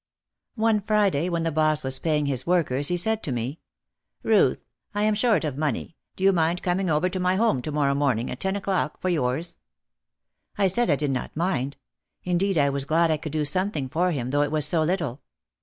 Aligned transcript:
One 0.55 0.81
Friday 0.81 1.29
when 1.29 1.43
the 1.43 1.51
boss 1.51 1.83
was 1.83 1.99
paying 1.99 2.25
his 2.25 2.47
workers 2.47 2.87
he 2.87 2.97
said 2.97 3.21
to 3.21 3.31
me, 3.31 3.59
"Ruth, 4.23 4.57
I 4.95 5.03
am 5.03 5.13
short 5.13 5.43
of 5.43 5.59
money. 5.59 5.95
Do 6.15 6.23
you 6.23 6.33
mind 6.33 6.63
coming 6.63 6.89
over 6.89 7.07
to 7.07 7.19
my 7.19 7.35
home 7.35 7.61
to 7.61 7.71
morrow 7.71 7.93
morning 7.93 8.31
at 8.31 8.39
ten 8.39 8.55
o'clock 8.55 8.99
for 8.99 9.09
yours?" 9.09 9.57
I 10.57 10.65
said 10.65 10.89
I 10.89 10.95
did 10.95 11.11
not 11.11 11.37
mind. 11.37 11.77
Indeed 12.23 12.57
I 12.57 12.71
was 12.71 12.85
glad 12.85 13.11
I 13.11 13.17
could 13.17 13.31
do 13.31 13.45
something 13.45 13.89
for 13.89 14.09
him 14.11 14.31
though 14.31 14.41
it 14.41 14.51
was 14.51 14.65
so 14.65 14.81
little. 14.81 15.21